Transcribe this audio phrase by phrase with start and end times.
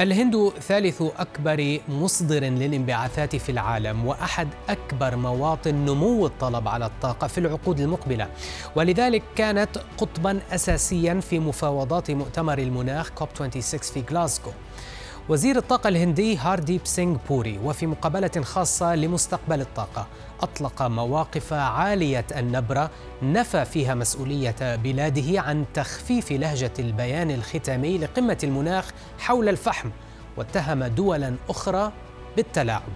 [0.00, 7.38] الهند ثالث أكبر مصدر للانبعاثات في العالم وأحد أكبر مواطن نمو الطلب على الطاقة في
[7.38, 8.28] العقود المقبلة.
[8.76, 14.50] ولذلك كانت قطبا أساسيا في مفاوضات مؤتمر المناخ كوب 26 في غلاسكو.
[15.28, 20.06] وزير الطاقة الهندي هارديب سينغ بوري وفي مقابلة خاصة لمستقبل الطاقة
[20.40, 22.90] أطلق مواقف عالية النبرة
[23.22, 29.90] نفى فيها مسؤولية بلاده عن تخفيف لهجة البيان الختامي لقمة المناخ حول الفحم
[30.36, 31.92] واتهم دولا أخرى
[32.36, 32.88] بالتلاعب.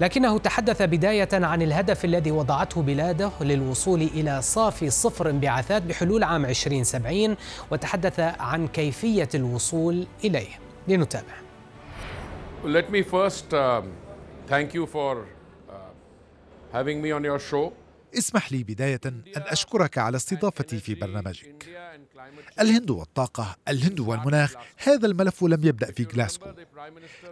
[0.00, 6.44] لكنه تحدث بداية عن الهدف الذي وضعته بلاده للوصول إلى صافي صفر انبعاثات بحلول عام
[6.44, 7.36] 2070
[7.70, 10.50] وتحدث عن كيفية الوصول إليه.
[10.88, 11.47] لنتابع.
[12.64, 13.84] Let me first um,
[14.48, 15.74] thank you for uh,
[16.72, 17.72] having me on your show.
[18.18, 21.66] اسمح لي بداية أن أشكرك على استضافتي في برنامجك.
[22.60, 26.46] الهند والطاقة، الهند والمناخ، هذا الملف لم يبدأ في غلاسكو.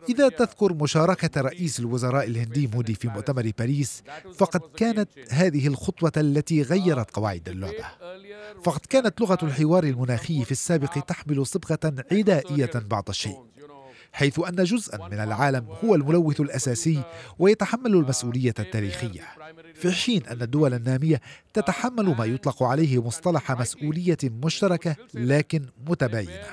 [0.09, 4.03] إذا تذكر مشاركة رئيس الوزراء الهندي مودي في مؤتمر باريس،
[4.35, 7.87] فقد كانت هذه الخطوة التي غيرت قواعد اللعبة.
[8.65, 13.47] فقد كانت لغة الحوار المناخي في السابق تحمل صبغة عدائية بعض الشيء.
[14.17, 17.03] حيث أن جزءا من العالم هو الملوث الأساسي
[17.39, 19.23] ويتحمل المسؤولية التاريخية.
[19.75, 21.21] في حين أن الدول النامية
[21.55, 26.47] تتحمل ما يطلق عليه مصطلح مسؤولية مشتركة لكن متباينة.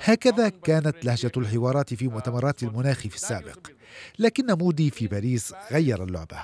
[0.00, 3.58] هكذا كانت لهجة الحوارات في مؤتمرات المناخ في السابق
[4.18, 6.38] لكن مودي في باريس غير اللعبة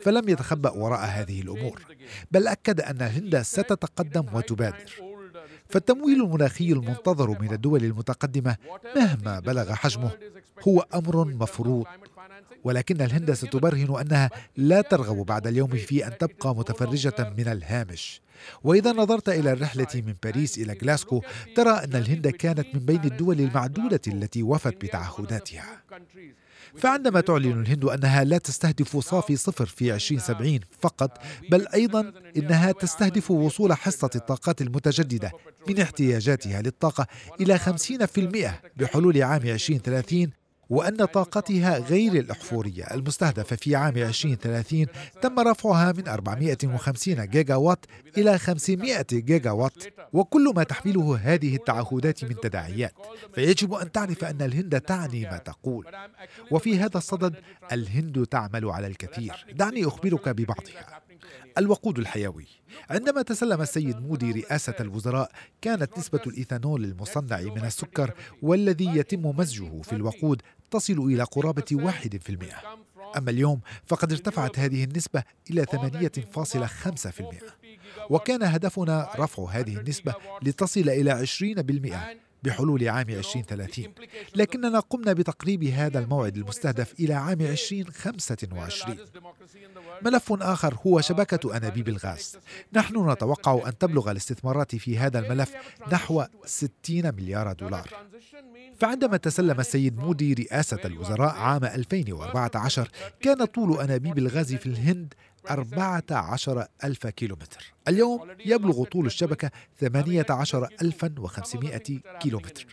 [0.00, 1.82] فلم يتخبأ وراء هذه الأمور
[2.30, 5.09] بل أكد أن الهند ستتقدم وتبادر.
[5.70, 8.56] فالتمويل المناخي المنتظر من الدول المتقدمة
[8.96, 10.10] مهما بلغ حجمه
[10.68, 11.86] هو أمر مفروض.
[12.64, 18.20] ولكن الهند ستبرهن أنها لا ترغب بعد اليوم في أن تبقى متفرجة من الهامش.
[18.64, 21.22] وإذا نظرت إلى الرحلة من باريس إلى غلاسكو
[21.56, 25.82] ترى أن الهند كانت من بين الدول المعدودة التي وفت بتعهداتها.
[26.78, 31.18] فعندما تعلن الهند أنها لا تستهدف صافي صفر في 2070 فقط
[31.50, 35.32] بل أيضا إنها تستهدف وصول حصة الطاقات المتجددة
[35.68, 37.06] من احتياجاتها للطاقة
[37.40, 40.39] إلى 50% بحلول عام 2030
[40.70, 42.84] وأن طاقتها غير الأحفورية.
[42.84, 44.86] المستهدفة في عام 2030
[45.22, 47.86] تم رفعها من 450 جيجا وات
[48.18, 52.94] إلى 500 جيجا وات وكل ما تحمله هذه التعهدات من تداعيات.
[53.34, 55.86] فيجب أن تعرف أن الهند تعني ما تقول.
[56.50, 57.34] وفي هذا الصدد
[57.72, 59.46] الهند تعمل على الكثير.
[59.52, 61.00] دعني أخبرك ببعضها.
[61.58, 62.46] الوقود الحيوي.
[62.90, 65.30] عندما تسلم السيد مودي رئاسة الوزراء
[65.62, 72.16] كانت نسبة الإيثانول المصنع من السكر والذي يتم مزجه في الوقود تصل إلى قرابة واحد
[72.22, 72.56] في المئة.
[73.16, 77.24] أما اليوم فقد ارتفعت هذه النسبة إلى 8.5%
[78.10, 83.84] وكان هدفنا رفع هذه النسبة لتصل إلى 20% بحلول عام 2030
[84.34, 88.96] لكننا قمنا بتقريب هذا الموعد المستهدف إلى عام 2025
[90.02, 92.36] ملف آخر هو شبكة أنابيب الغاز.
[92.72, 95.52] نحن نتوقع أن تبلغ الاستثمارات في هذا الملف
[95.92, 97.88] نحو 60 مليار دولار.
[98.80, 102.88] فعندما تسلم السيد مودي رئاسة الوزراء عام 2014
[103.20, 105.14] كان طول أنابيب الغاز في الهند
[105.50, 107.74] 14 ألف كيلومتر.
[107.88, 111.78] اليوم يبلغ طول الشبكة 18500
[112.20, 112.66] كيلومتر.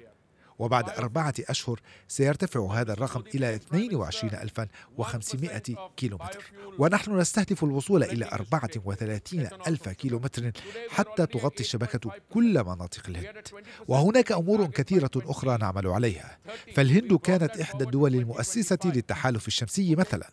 [0.59, 6.51] وبعد أربعة أشهر سيرتفع هذا الرقم إلى 22500 كيلومتر.
[6.79, 10.51] ونحن نستهدف الوصول إلى 34 ألف كيلومتر
[10.89, 13.47] حتى تغطي الشبكة كل مناطق الهند.
[13.87, 16.37] وهناك أمور كثيرة أخرى نعمل عليها.
[16.75, 20.29] فالهند كانت إحدى الدول المؤسسة للتحالف الشمسي مثلاً.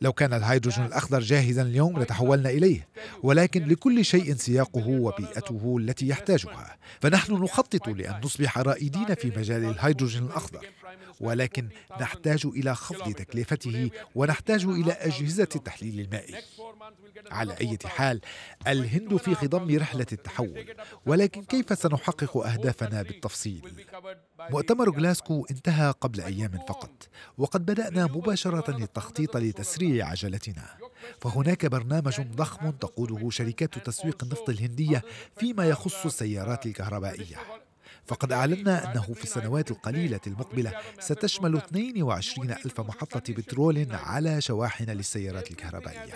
[0.00, 2.88] لو كان الهيدروجين الأخضر جاهزا اليوم لتحولنا إليه
[3.22, 6.76] ولكن لكل شيء سياقه وبيئته التي يحتاجها.
[7.00, 10.66] فنحن نخطط لأن نصبح رائدين في مجال الهيدروجين الأخضر
[11.20, 11.68] ولكن
[12.00, 16.34] نحتاج إلى خفض تكلفته ونحتاج إلى أجهزة التحليل المائي.
[17.30, 18.20] على أي حال
[18.66, 20.64] الهند في خضم رحلة التحول
[21.06, 23.62] ولكن كيف سنحقق أهدافنا بالتفصيل؟
[24.50, 27.08] مؤتمر غلاسكو انتهى قبل أيام فقط
[27.38, 30.64] وقد بدأنا مباشرة التخطيط لتسريع عجلتنا.
[31.20, 35.02] فهناك برنامج ضخم تقوده شركات تسويق النفط الهندية
[35.36, 37.36] فيما يخص السيارات الكهربائية.
[38.06, 45.50] فقد أعلنا أنه في السنوات القليلة المقبلة ستشمل 22 ألف محطة بترول على شواحن للسيارات
[45.50, 46.14] الكهربائية.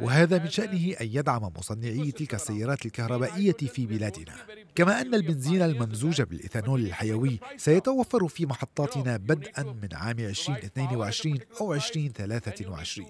[0.00, 4.34] وهذا من شأنه أن يدعم مصنعي تلك السيارات الكهربائية في بلادنا.
[4.74, 13.08] كما أن البنزين الممزوج بالإيثانول الحيوي سيتوفر في محطاتنا بدءا من عام 2022 أو 2023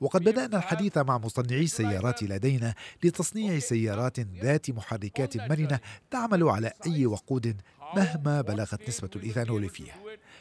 [0.00, 5.80] وقد بدأنا الحديث مع مصنعي السيارات لدينا لتصنيع سيارات ذات محركات مرنة
[6.10, 7.56] تعمل على أي وقود
[7.96, 9.92] مهما بلغت نسبة الإيثانول فيه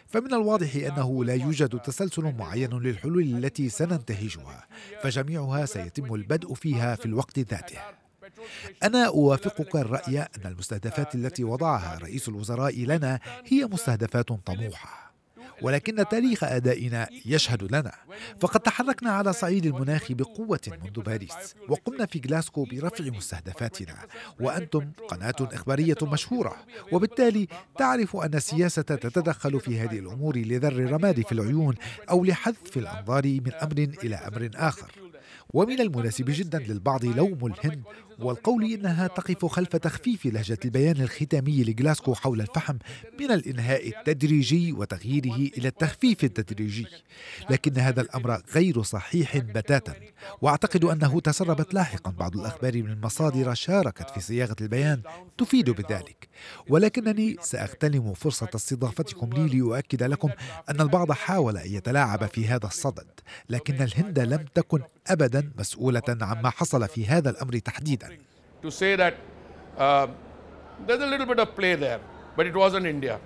[0.07, 4.67] فمن الواضح أنه لا يوجد تسلسل معين للحلول التي سننتهجها
[5.01, 7.77] فجميعها سيتم البدء فيها في الوقت ذاته.
[8.83, 15.08] أنا أوافقك الرأي أن المستهدفات التي وضعها رئيس الوزراء لنا هي مستهدفات طموحة.
[15.61, 17.91] ولكن تاريخ أدائنا يشهد لنا.
[18.39, 23.95] فقد تحركنا على صعيد المناخ بقوة منذ باريس وقمنا في غلاسكو برفع مستهدفاتنا.
[24.39, 26.55] وأنتم قناة إخبارية مشهورة
[26.91, 27.47] وبالتالي
[27.77, 31.75] تعرف أن السياسة تتدخل في هذه الأمور لذر الرماد في العيون
[32.09, 34.91] أو لحذف الأنظار من أمر إلى أمر آخر.
[35.53, 37.83] ومن المناسب جدا للبعض لوم الهند
[38.21, 42.77] والقول إنها تقف خلف تخفيف لهجة البيان الختامي لغلاسكو حول الفحم
[43.19, 46.87] من الإنهاء التدريجي وتغييره إلى التخفيف التدريجي.
[47.49, 49.93] لكن هذا الأمر غير صحيح بتاتا.
[50.41, 55.01] وأعتقد أنه تسربت لاحقا بعض الأخبار من مصادر شاركت في صياغة البيان
[55.37, 56.27] تفيد بذلك.
[56.69, 60.29] ولكنني سأغتنم فرصة استضافتكم لي لأؤكد لكم
[60.69, 63.07] أن البعض حاول أن يتلاعب في هذا الصدد
[63.49, 68.08] لكن الهند لم تكن أبدا مسؤولة عما حصل في هذا الأمر تحديدا.
[68.63, 69.13] To say that
[69.77, 70.07] uh,
[70.85, 71.99] there's a little bit of play there,
[72.35, 73.17] but it wasn't India.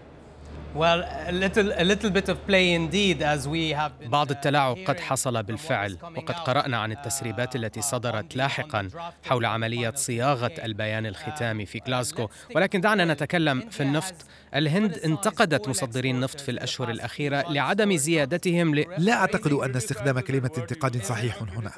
[0.76, 1.02] Well,
[1.32, 5.00] a little, a little bit of play indeed as we have been, بعض التلاعب قد
[5.00, 8.90] حصل بالفعل وقد قرأنا عن التسريبات التي صدرت لاحقا
[9.24, 12.30] حول عملية صياغة البيان الختامي في غلاسكو.
[12.56, 14.16] ولكن دعنا نتكلم في النفط.
[14.56, 18.86] الهند انتقدت مصدري النفط في الأشهر الأخيرة لعدم زيادتهم ل...
[18.98, 21.72] لا أعتقد أن استخدام كلمة انتقاد صحيح هنا.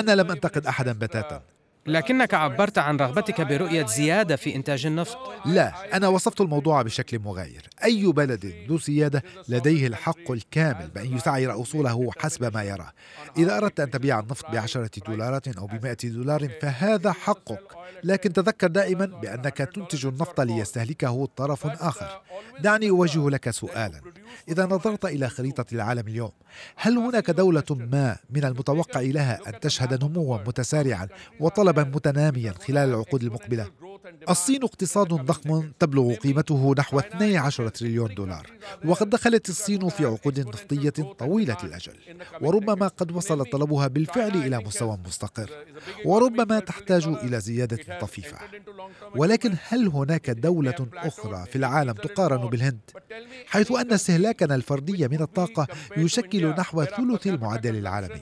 [0.00, 1.42] أنا لم أنتقد أحدا بتاتا.
[1.86, 5.18] لكنك عبرت عن رغبتك برؤية زيادة في إنتاج النفط.
[5.44, 7.68] لا أنا وصفت الموضوع بشكل مغاير.
[7.84, 12.90] أي بلد ذو سيادة لديه الحق الكامل بأن يسعر أصوله حسب ما يرى.
[13.38, 17.79] إذا أردت أن تبيع النفط بعشرة دولارات أو بمائة دولار فهذا حقك.
[18.04, 22.20] لكن تذكر دائما بأنك تنتج النفط ليستهلكه طرف آخر
[22.60, 24.00] دعني أوجه لك سؤالا
[24.48, 26.30] إذا نظرت إلى خريطة العالم اليوم
[26.76, 31.08] هل هناك دولة ما من المتوقع لها أن تشهد نموا متسارعا
[31.40, 33.70] وطلبا متناميا خلال العقود المقبلة؟
[34.30, 38.46] الصين اقتصاد ضخم تبلغ قيمته نحو 12 تريليون دولار
[38.84, 41.92] وقد دخلت الصين في عقود نفطية طويلة الأجل
[42.40, 45.50] وربما قد وصل طلبها بالفعل إلى مستوى مستقر
[46.04, 48.38] وربما تحتاج إلى زيادة طفيفة
[49.16, 52.80] ولكن هل هناك دولة أخرى في العالم تقارن بالهند؟
[53.46, 55.66] حيث أن استهلاكنا الفردي من الطاقة
[55.96, 58.20] يشكل نحو ثلث المعدل العالمي.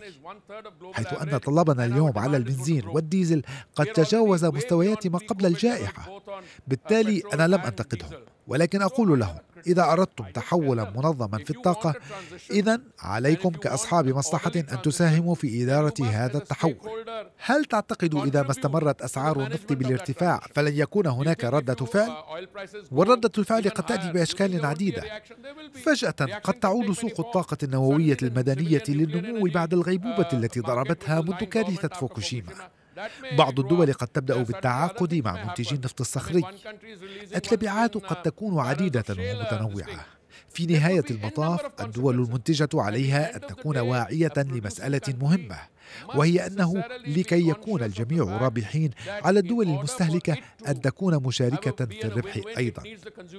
[0.93, 3.43] حيث أن طلبنا اليوم على البنزين والديزل
[3.75, 6.23] قد تجاوز مستويات ما قبل الجائحة.
[6.69, 8.11] بالتالي أنا لم أنتقدهم.
[8.49, 11.95] ولكن أقول لهم إذا أردتم تحولا منظما في الطاقة
[12.50, 16.77] إذا عليكم كأصحاب مصلحة أن تساهموا في إدارة هذا التحول.
[17.45, 22.11] هل تعتقد إذا ما استمرت أسعار النفط بالارتفاع فلن يكون هناك ردة فعل؟
[22.93, 25.03] والردة الفعل قد تأتي بأشكال عديدة.
[25.85, 32.52] فجأة قد تعود سوق الطاقة النووية المدنية للنمو بعد الغيبوبة التي ضربتها منذ كارثة فوكوشيما.
[33.38, 36.43] بعض الدول قد تبدأ بالتعاقد مع منتجي النفط الصخري.
[37.37, 40.07] التبعات قد تكون عديدة ومتنوعة.
[40.50, 45.59] في نهاية المطاف الدول المنتجة عليها أن تكون واعية لمسألة مهمة.
[46.14, 50.37] وهي أنه لكي يكون الجميع رابحين على الدول المستهلكة
[50.68, 52.83] أن تكون مشاركة في الربح أيضا.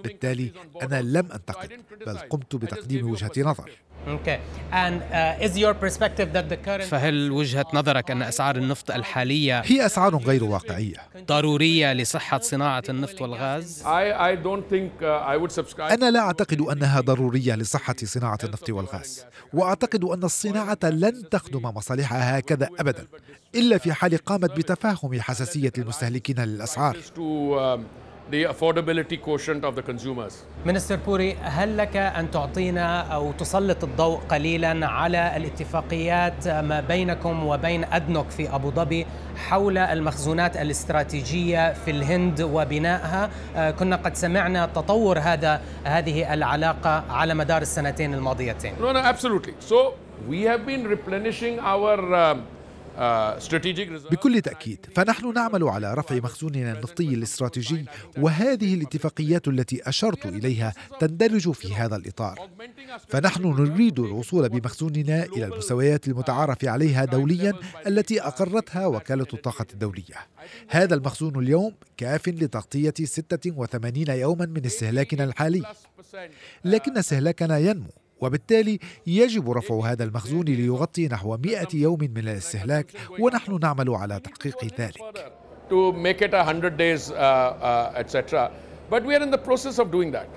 [0.03, 0.51] بالتالي
[0.81, 1.69] أنا لم أنتقد
[2.07, 3.69] بل قمت بتقديم وجهة نظر.
[3.99, 9.85] Uh, is your perspective that the current فهل وجهة نظرك أن أسعار النفط الحالية هي
[9.85, 15.51] أسعار غير واقعية؟ ضرورية لصحة صناعة النفط والغاز؟ I, I don't think uh, I would
[15.51, 15.91] subscribe.
[15.91, 19.25] أنا لا أعتقد أنها ضرورية لصحة صناعة النفط والغاز.
[19.53, 23.07] وأعتقد أن الصناعة لن تخدم مصالحها هكذا أبدا
[23.55, 26.97] إلا في حال قامت بتفاهم حساسية المستهلكين للأسعار.
[28.31, 30.33] The affordability quotient of the consumers.
[30.65, 37.83] مستر بوري هل لك أن تعطينا أو تسلط الضوء قليلا على الاتفاقيات ما بينكم وبين
[37.83, 39.05] أدنوك في أبو ظبي
[39.49, 47.33] حول المخزونات الاستراتيجية في الهند وبنائها آه، كنا قد سمعنا تطور هذا هذه العلاقة على
[47.33, 49.53] مدار السنتين الماضيتين No, no, absolutely.
[49.59, 49.93] So
[50.29, 52.41] we have been replenishing our um,
[54.11, 57.85] بكل تأكيد فنحن نعمل على رفع مخزوننا النفطي الاستراتيجي
[58.17, 62.49] وهذه الاتفاقيات التي أشرت إليها تندرج في هذا الإطار.
[63.07, 67.53] فنحن نريد الوصول بمخزوننا إلى المستويات المتعارف عليها دوليا
[67.87, 70.15] التي أقرتها وكالة الطاقة الدولية.
[70.69, 75.63] هذا المخزون اليوم كاف لتغطية 86 يوما من استهلاكنا الحالي.
[76.65, 77.89] لكن استهلاكنا ينمو.
[78.21, 84.65] وبالتالي يجب رفع هذا المخزون ليغطي نحو 100 يوم من الاستهلاك ونحن نعمل على تحقيق
[84.79, 84.97] ذلك.
[85.69, 88.51] To make it 100 days, uh, uh, etc.
[88.89, 90.27] But we are in the process of doing that.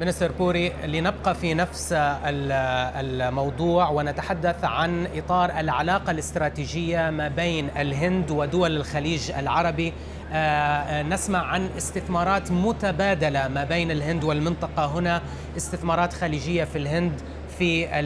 [0.00, 8.76] منستر بوري لنبقى في نفس الموضوع ونتحدث عن إطار العلاقة الاستراتيجية ما بين الهند ودول
[8.76, 9.92] الخليج العربي.
[10.32, 15.22] آه، آه، نسمع عن استثمارات متبادلة ما بين الهند والمنطقة هنا
[15.56, 17.20] استثمارات خليجية في الهند
[17.60, 18.00] في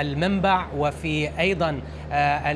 [0.00, 2.52] المنبع وفي أيضا آه،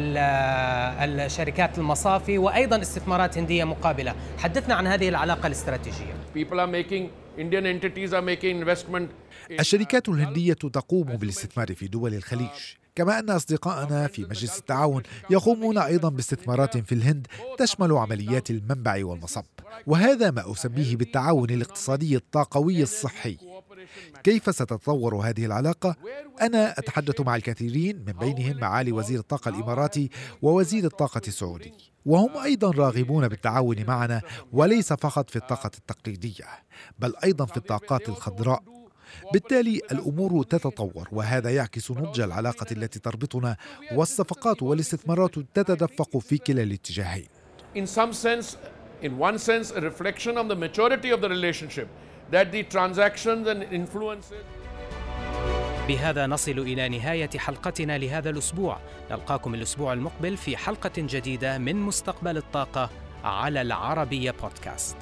[1.04, 4.14] الشركات المصافي وأيضا استثمارات هندية مقابلة.
[4.38, 6.14] حدثنا عن هذه العلاقة الاستراتيجية.
[9.60, 12.48] الشركات الهندية تقوم بالاستثمار في دول الخليج.
[13.00, 17.26] كما أن أصدقائنا في مجلس التعاون يقومون أيضا باستثمارات في الهند
[17.58, 19.44] تشمل عمليات المنبع والمصب.
[19.86, 23.36] وهذا ما أسميه بالتعاون الاقتصادي الطاقوي الصحي.
[24.22, 25.96] كيف ستتطور هذه العلاقة؟
[26.40, 30.10] أنا أتحدث مع الكثيرين من بينهم معالي وزير الطاقة الإماراتي
[30.42, 31.72] ووزير الطاقة السعودي.
[32.06, 36.44] وهم أيضا راغبون بالتعاون معنا وليس فقط في الطاقة التقليدية
[36.98, 38.79] بل أيضا في الطاقات الخضراء.
[39.32, 43.56] بالتالي الأمور تتطور وهذا يعكس نضج العلاقة التي تربطنا
[43.92, 47.28] والصفقات والاستثمارات تتدفق في كلا الاتجاهين.
[47.76, 48.56] In some sense,
[49.02, 51.88] in one sense, a reflection of the maturity of the relationship
[52.30, 54.44] that the transactions and influences
[55.88, 58.78] بهذا نصل إلى نهاية حلقتنا لهذا الأسبوع
[59.10, 62.90] نلقاكم الأسبوع المقبل في حلقة جديدة من مستقبل الطاقة
[63.24, 64.96] على العربية بودكاست